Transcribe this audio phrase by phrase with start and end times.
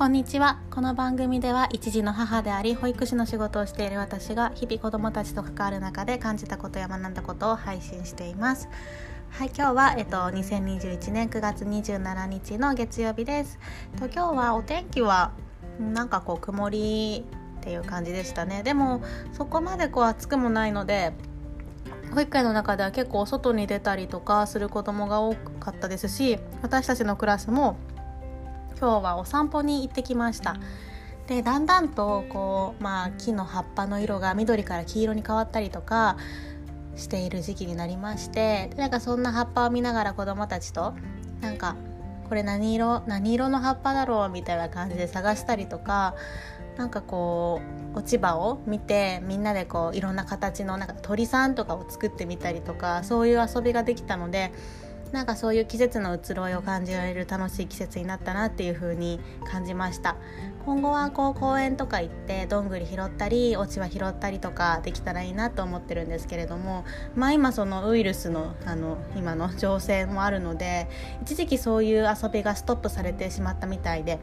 [0.00, 0.58] こんにちは。
[0.70, 8.70] この番組では一児の母であり保育士の仕事をしている私が日々子どもたちと関わる中で感じたことや学んだことを配信しています。
[9.28, 13.58] はい今日は、えっと、2021年9月27日の月曜日です。
[13.98, 15.32] と今日はお天気は
[15.78, 17.26] なんかこう曇り
[17.58, 18.62] っていう感じでしたね。
[18.62, 19.02] でも
[19.34, 21.12] そこまでこう暑くもないので
[22.14, 27.76] 保育園の中では結構外に出たりとかする子どもが多かったですし私たちのクラスも
[28.80, 30.56] 今日はお散歩に行ってきました。
[31.26, 36.16] でだんだんとこう、まあ、木の葉っぱの色が緑から黄色に変わったりとか
[36.96, 40.92] している時期になりましてなんかそんな葉っぱを見ながら子どもたちと
[41.40, 41.76] なんか
[42.28, 46.16] これ何色何色の葉っぱだろうみたいな感じで探したりとか
[46.76, 47.60] なんかこ
[47.94, 54.52] う落ち葉を見てみんなでこういろんな形のなんか鳥さんとかを作ってみたりとかそういう遊びができたので
[55.12, 60.16] なんかそういう季節の移ろいを感じられる楽しい季節になったなっていう風に感じました。
[60.66, 66.84] 今後はこう公園とか行ってどんぐり拾ったり落ち葉拾ったりとかできたらいいなと思ってるんですけれども
[67.16, 70.88] まあ今そのウイルスのあの今の情勢もあるので
[71.22, 74.18] 一時期そういう遊びがストップされてしまったみたいで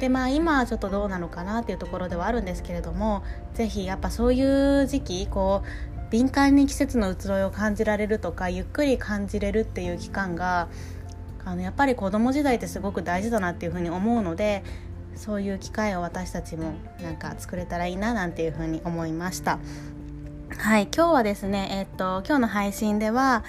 [0.00, 3.22] でまあ今はちょっとどうなのかなっていうところではあるんですけれども
[3.54, 5.62] 是非やっぱそういう時期こ
[5.94, 10.68] う敏感に季節の移ろいを感じられるとかゆっくり感じれるっていう期間が
[11.44, 14.64] あのやっぱり子供時代ってすごく大事だなっていうふうに思うので
[15.14, 19.58] そういう機会を私たちもなんか作れたらいいななんていうふうに思いました。
[20.58, 23.44] はい今日はですねえっと今日の配信では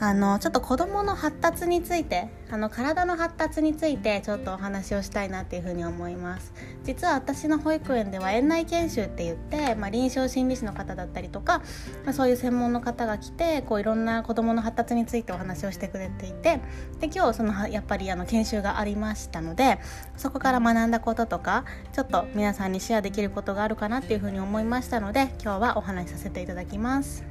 [0.00, 6.52] あのちょっと子どもの発達についてあの体の発達についてちょっとお話をしたいなっていうふうに思います
[6.84, 11.58] 実は私の保育園では園内研修って言って、まあ、臨床心理士の方だったりとか、
[12.04, 16.60] まあ、そういう専門の方が来てこういろんな子どもの発達についてお話をしてくれていて
[17.00, 19.78] で今日そのやっぱりあの研修がありましたので
[20.16, 27.27] そこから学んだこととかちょっと皆さんにシェアできることがあるかなっていうふうに思いましたので今日はお話しさせていただきます。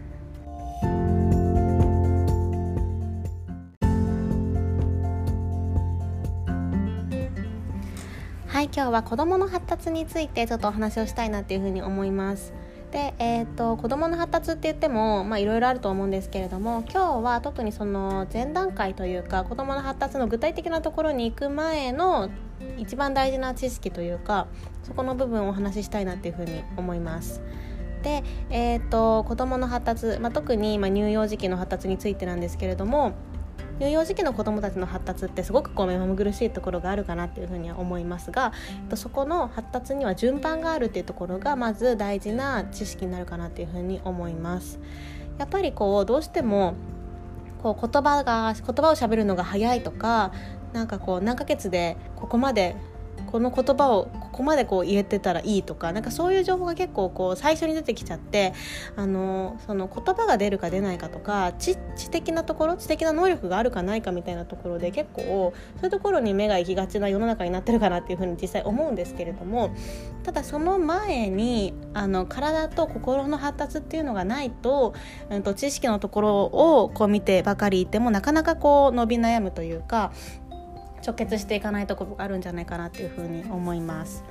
[8.58, 12.54] はい今日は子どもの発達についてちょっとお話をしたいなっていうふうに思います
[12.92, 22.32] で、えーと、子どもの発達って言ってもいろいろあると思うんですけれども今日は特にその前段階というか子どもの発達の具体的なところに行く前の
[22.80, 24.48] 一番大事な知識というか
[24.82, 27.44] そこの部分をお話ししたいなっていうふうに思います。
[28.02, 33.14] で、えーと、子どもの発達、まあ、特に、ま乳幼児期の発達についてなんですけれども
[33.80, 38.52] 乳幼児期の子どもたちの発達ってすごくこう目まぐるしいところがあるかなっていうふうには思いますが、
[38.84, 44.80] えっと、そこの発達には順番があるっていうところがまず大事な知識になるかなっていうふうに思います。
[45.38, 46.74] やっぱりこうどうしても
[47.62, 50.32] こう言葉が言葉をしゃべるのが早いとか
[50.74, 52.76] なんかこう何ヶ月でここまで
[53.32, 58.54] この言葉をここまでこう言えてたらいいとかなんかそういう情報が結構こう最初に出てきちゃって
[58.96, 65.24] あのその言葉が出るか出ないかとか知知的なところ知的な能力があるかないかみたいなところで結構
[65.78, 69.76] そういうところに目が行きがちな世の中になってるかなっていうふうに実際思うんですけれども
[70.22, 74.94] ただその前にあの体と心の発達っていうのがないと,、
[75.32, 80.12] うん、と知識のところをこう見てばかりいてもなかなかこう伸び悩むというか
[81.08, 84.24] 直結していかないところがあるんじゃないかなっていうふうに思います。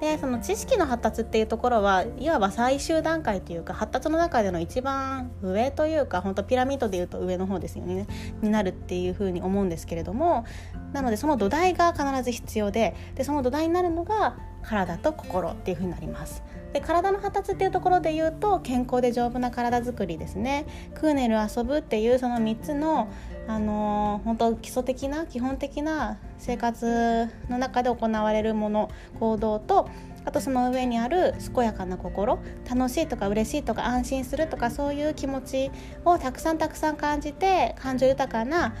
[0.00, 8.06] でその知識の発達っていうところはいわば最終段階というか発達の中での一番上というか本当ピラミッドでいうと上の方ですよね
[8.40, 10.46] になるっていうふうに思うんですけれども
[10.94, 16.42] なのでその土台が必ず必要ででその土台になるのが体と心っていうふうになります。
[16.72, 20.66] で体の発達っていうところで言うと健康で丈夫な体づくりですね。
[20.94, 23.08] クーネル遊ぶっていうその3つの、
[23.48, 29.88] あのー、本当基礎的な基本的な生活の中で行われるもの行動と
[30.24, 32.38] あとその上にある健やかな心
[32.68, 35.70] 楽しいとか嬉しいとか安心するとかそういう気持ち
[36.04, 38.74] をたくさんたくさん感じて感情豊かな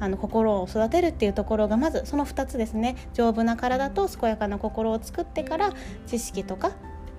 [0.00, 2.96] あの心を育てるっていうところがまずその2つですね。
[3.14, 5.72] 丈夫な体と健やかな心を作ってから
[6.06, 6.72] 知識とか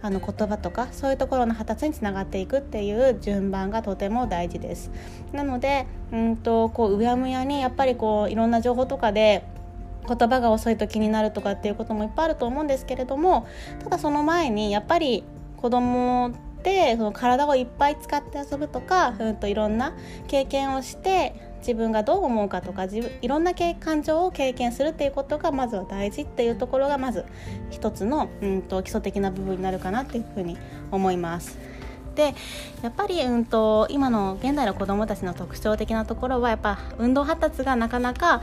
[0.07, 4.89] あの言葉とかそういうところの発達につながっていくっていう順番がとても大事です。
[5.33, 9.43] なのでうんとこううやむやにやっぱりこういろんな情報とかで
[10.07, 13.45] 言葉が遅いと気になるとかっていうこともいっぱいあると思うんですけれども
[13.83, 15.25] ただその前にやっぱり
[15.57, 19.93] 子供ってその体をいっぱい使って遊ぶとか、うん、といろんな
[20.29, 27.25] 経験をして自分がどう思うかとか自分いろんな感情を経験するっていうことがまずは大事っていうところがまず
[27.69, 30.57] 一つの、うんと、基礎的な部分になるかなっていうふうに
[30.91, 31.57] 思います。
[32.15, 32.33] で
[32.81, 38.41] やっぱり、うんと、今の現代の子どもたちの特徴的なところはやっぱ運動発達がなかなか、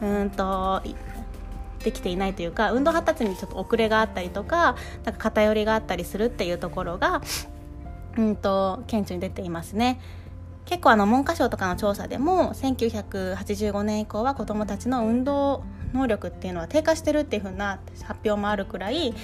[0.00, 0.82] うんと
[1.84, 7.22] できていないというか運動発達にちょっと遅れがあったりとかなんか偏りがあったりするっていうところが、
[8.16, 10.00] うんと、顕著に出ていますね。
[10.64, 19.14] 結構あの文科省とかの調査でも1985年以降は子どもたちの運動能力っていうのは低下してるっていう風な発表もあるくらいや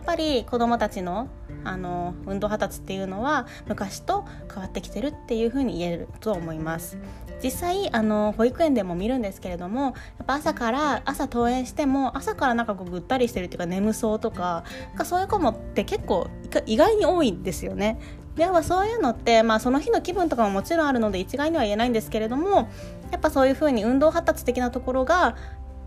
[0.00, 1.28] っぱり子どもたちの
[1.64, 6.98] あの運動発達っていうのは昔と変わってきてるっていう風に言えると思います。
[7.42, 9.94] 実際あの保育園でも見るんですけれどもやっ
[10.26, 14.64] ぱ朝から朝登園しても朝からなんかこうぐったりしてるっていうか眠そうとか
[14.96, 16.28] かそういう子もって結構
[16.64, 17.98] 意外に多いんですよね。
[18.36, 22.68] ではそういうのって、まあ、その日の気分とかももちろんあるので一概には言えないんですけれども
[23.10, 25.36] やっぱそういうふうに運動発達的なところが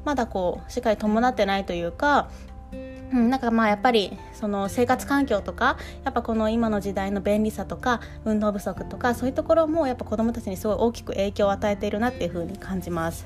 [0.06, 2.30] まだこうしっかり伴ってないというか
[3.12, 13.26] うん、なんかまあやっぱりその生活環境とかやっぱこの今の時代の便利さとか運動不足とかそういうところもやっぱ子どもたちにすごい大きく影響を与えているなっていうふうに感じます。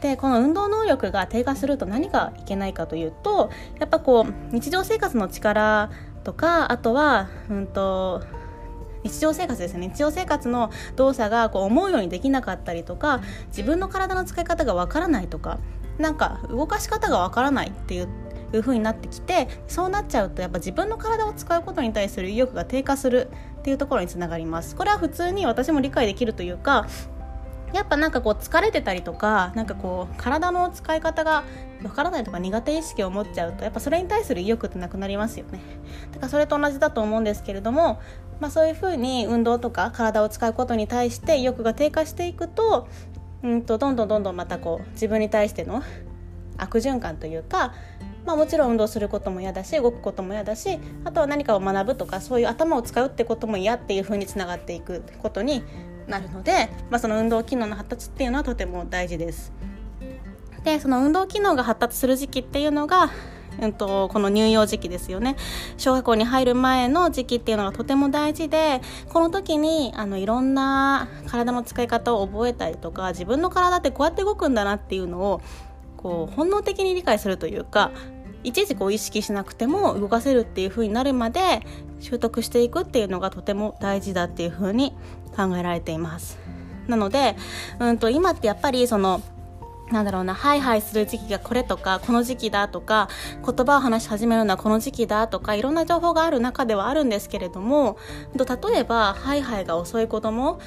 [0.00, 3.50] でこの運動能力が低下すると何がいけないかというと
[3.80, 5.90] やっぱこう日常生活の力
[6.22, 8.22] とかあとは、うんと、
[9.04, 9.88] 日常生活ですね。
[9.88, 15.58] 日常生活の動作がこう思うようにできなかったりとか自分の体の使い方がわからないとか
[15.98, 18.08] なんか動かし方がわからないっていう
[18.52, 24.74] いう風になってきてそうなっちゃうとやっぱ自分の体を使うことに対する意欲が低下するっていうところにつながります。
[24.74, 26.86] これは普通に私も理解できるというか
[27.74, 31.44] やっぱなんかこう疲れてたりとかなんかこう体の使い方が
[31.82, 35.60] わからないとか苦手意識を持っちゃうとやっぱそれに対する意欲ってなくなりますよね。
[36.12, 38.00] だからそれと同じだと思うんですけれども、
[38.40, 42.88] まあ、そういうふうに運動とか体を使うことに対して意欲が低下していくと
[43.42, 45.82] うんとどんどんどんどんまたこう自分に対しての
[46.56, 47.74] 悪循環というか
[48.28, 55.62] まあ、もちろん運動することも嫌だし動くことも嫌だしあとは何かを学ぶとかそういう頭を使うってことも嫌っていうふうにつながっていくことに
[56.06, 59.52] なるので、まあ、その運動機能の発達っていうのはとても大事です。
[60.62, 63.10] でその運動機能が発達する時期っていうのが
[63.60, 65.36] うんと、この乳幼児期ですよね
[65.76, 75.40] 小学校に入る前の時期っていうのがとても大事でこの時にあのいろんな体の使い方を覚えたりとか自分の体ってこうやって動くんだなっていうのを
[75.96, 77.90] こう本能的に理解するというか
[78.44, 81.62] いちいちこう意識しなくても動かせるっていう風になるまで
[82.00, 84.92] 習得していくっていうのがとても大事だっていう風に
[85.36, 86.38] 考えられています。
[86.86, 87.36] なので、
[87.78, 89.20] うんと今ってやっぱりその
[89.90, 93.08] なんだろうな、ハイハイする時期がこれとか、この時期だとか、
[93.44, 97.96] 言葉を話し始めるのはこの時期だとか、いろんな情報がある中ではあるんですけれども、
[98.34, 100.60] 例えば、ハイハイが遅い子供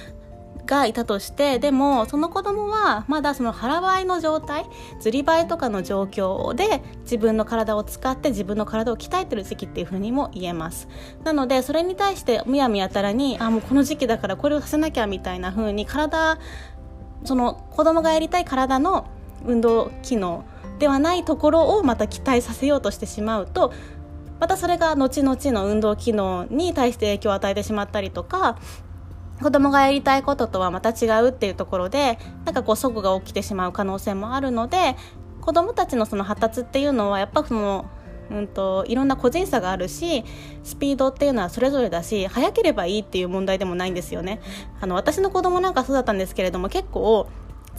[0.65, 4.65] がいたとしてでもその子供はまだその腹ばいの状態
[5.01, 10.87] ずりばいとかの状況で自分の体を使って自分の体を鍛えてる時期っていうふうにも言えます。
[11.23, 16.37] なのでそれに対してむやみやたらにあもうこの時期だからこれをさせなきゃみたいな風に体
[17.23, 19.07] その子供がやりたい体の
[19.45, 20.45] 運動機能
[20.79, 23.73] ではないところをまた期待させようとしてしまうと
[24.39, 28.57] またそれが後々の運動機能に対して影響を与えてしまったりとか
[29.41, 34.95] 子供がやりたいこととはまた違うっていうところでなんかこう齟齬が起きてしまう可能性もあるので
[35.41, 37.85] 子供たちのその発達っていうのはやっぱその
[38.31, 40.23] うんと、いろんな個人差があるし
[40.63, 44.41] スピードっていうのはそれぞれだし早ければいいっていう問題でもないんですよね。
[44.79, 47.27] あの私の子供なんかそうだったんですけれども結構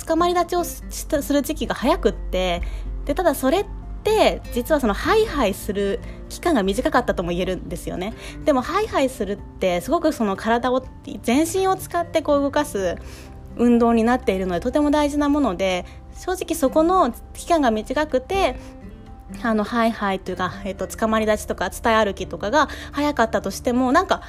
[0.07, 2.63] 捕まり立ちをする時期が早くって
[3.05, 8.15] でただそれってって実はそのハイハイする期間が短かったとも言えるんですよね。
[8.45, 10.85] でもハイハイするってすごくその体を
[11.23, 12.97] 全身を使ってこう動かす
[13.57, 15.87] 運動になっているのでとても大事なもので
[16.19, 18.57] 正直そこの期間が短くて
[19.43, 24.23] あのハイハイというか、えっと、捕まり立ちとか伝え歩きとかが早かったとしてもなんか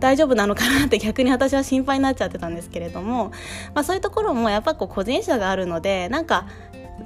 [0.00, 3.30] 大丈夫なのかなって逆に私は心配になっちゃってたんですけれども、
[3.72, 6.46] まあ、そういうところもやっぱこう個人差があるのでなんか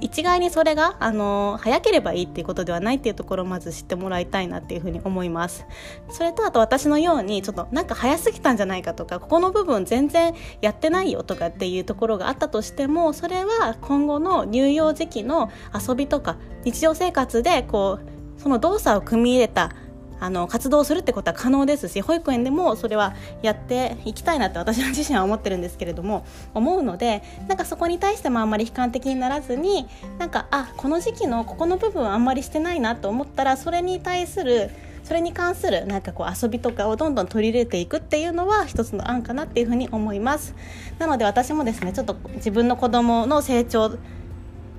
[0.01, 5.65] 一概にそれがあの早ければいいっていうことではないっていうところをまず知ってもらいたいなっていうふうに思います。
[6.09, 19.71] それとあと私のようにちょっとなんか早すぎたんじゃないかとかここの部分全然やってないよとかっていうところがあったとしてもそれは今後の乳幼児期の遊びとか日常生活でこうその動作を組み入れた
[20.19, 34.71] あの活動するってことは可能ですし保育園でもそれはやっていきたいなって私自身は思ってるんですけれども思うのでなんかそこに対してもあんまり悲観的にならずになんかあこの時期のここの部分はあんまりしてないなと思ったらそれに対する
[35.07, 40.53] それに関するなんかこう遊びとかをどんどん取り入れていくっていうのは一つの案かなっていうふうに思います。
[40.99, 43.97] なので私もですねちょっと自分の子供の成長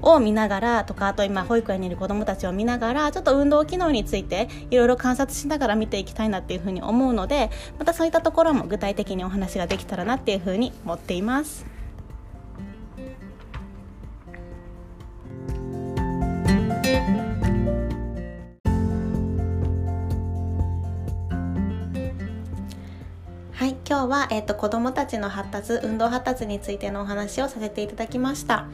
[0.02, 11.78] を見ながらとかあと今保育園にいる子どもたちを見ながらちょっと運動機能についていろいろ観察しながら見ていきたいなっていうふうに思うのでまたそういったところも具体的にお話ができたらなっていうふうに思っています。
[23.88, 28.66] 今日は、えーと、子どもたちの発達運動発達についてのお話をさせていただきました。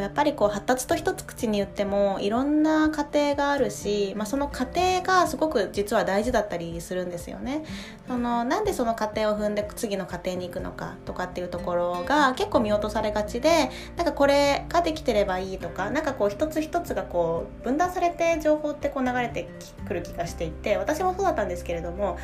[0.00, 7.64] やっぱりこう発達と一つ口に言ってもいろんな過程があるし、まあ、その過程がすごく実は大事だったりするんですよね。
[8.08, 19.48] そのなんでその過程を踏んで次の過程に行くのかとかっていうところが結構見落とされがちでなんかこれができてればいいとかなんかこう一つ一つがこう分断されて情報ってこう流れて
[19.86, 22.18] くる気がしていて私もそうだったんですけれども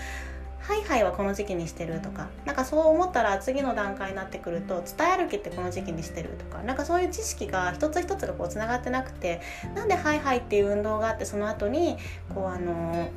[0.60, 9.40] ハイハイはこの時期にしてるとかなんかそう思ったら次の段階になってくると伝え歩きってこの時期にしてるとかなんかそういう知識が一つ一つがこうつながってなくて
[9.74, 11.96] なんでハイハイっていう運動があってその後に
[12.34, 13.08] こうあの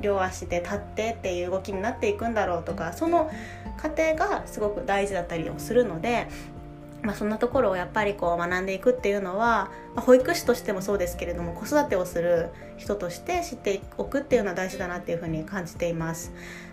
[0.00, 3.30] 両足で立ってっていう動きになっていくんだろうとかその
[3.76, 6.28] 過程がすごく大事だったりをするので
[7.06, 16.32] まあ、そんなところをやっぱりこう学んでいくっていうのは、まあ、保育士としてもそうですけれども子育てをする人として知っておくっていうのは大事だなっていうふうに感じています。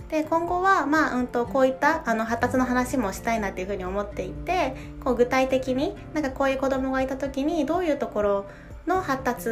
[0.10, 8.46] で今後は、まあうんと、こういったあの発達の話もしたいなっていうふうに思っていてこう具体的になんかこういう子供がいた時にどういうところ
[8.88, 9.50] の発達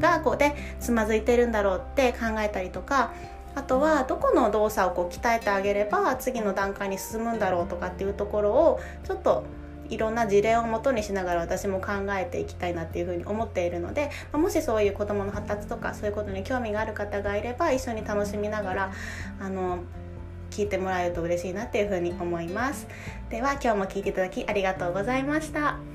[0.00, 3.12] がこうでつまずいてるんだろうって考えたりとか
[3.54, 9.44] あとはどこの動作をこう鍛えてあげれば次の段階に進むんだろうとかっていうところをちょっと
[9.90, 18.92] いろんな事例をもとにしながら私も考えていきたいなっていうふうに思っているので、まもしそういう子どもの発達とかそういうことに興味がある方がいれば一緒に楽しみながら
[19.40, 19.80] あの
[20.50, 22.86] 聞いてもらえると嬉しいなっていうふうに思います。
[23.30, 25.91] では今日も聞いていただきありがとうございました。